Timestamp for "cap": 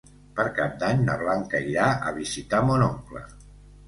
0.59-0.77